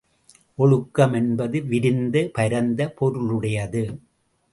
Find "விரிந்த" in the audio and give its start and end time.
1.63-2.29